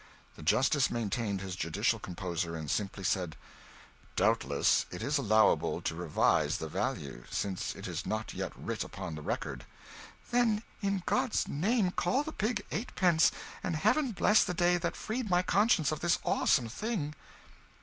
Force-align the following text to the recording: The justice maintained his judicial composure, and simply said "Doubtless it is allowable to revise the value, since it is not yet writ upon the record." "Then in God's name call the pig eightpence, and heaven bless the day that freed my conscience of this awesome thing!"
The 0.35 0.41
justice 0.41 0.89
maintained 0.89 1.41
his 1.41 1.55
judicial 1.55 1.99
composure, 1.99 2.55
and 2.55 2.71
simply 2.71 3.03
said 3.03 3.35
"Doubtless 4.15 4.87
it 4.89 5.03
is 5.03 5.19
allowable 5.19 5.79
to 5.83 5.93
revise 5.93 6.57
the 6.57 6.67
value, 6.67 7.23
since 7.29 7.75
it 7.75 7.85
is 7.87 8.03
not 8.03 8.33
yet 8.33 8.51
writ 8.55 8.83
upon 8.83 9.13
the 9.13 9.21
record." 9.21 9.63
"Then 10.31 10.63
in 10.81 11.03
God's 11.05 11.47
name 11.47 11.91
call 11.91 12.23
the 12.23 12.31
pig 12.31 12.65
eightpence, 12.71 13.31
and 13.61 13.75
heaven 13.75 14.11
bless 14.11 14.43
the 14.43 14.55
day 14.55 14.77
that 14.77 14.95
freed 14.95 15.29
my 15.29 15.43
conscience 15.43 15.91
of 15.91 15.99
this 15.99 16.17
awesome 16.25 16.67
thing!" 16.67 17.13